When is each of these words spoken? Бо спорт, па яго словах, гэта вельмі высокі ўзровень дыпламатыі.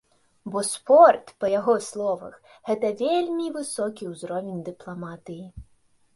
Бо 0.53 0.59
спорт, 0.69 1.25
па 1.43 1.51
яго 1.59 1.75
словах, 1.89 2.39
гэта 2.71 2.91
вельмі 3.03 3.47
высокі 3.59 4.03
ўзровень 4.17 4.67
дыпламатыі. 4.73 5.45